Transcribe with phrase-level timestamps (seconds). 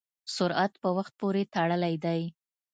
[0.35, 2.21] سرعت په وخت پورې تړلی دی.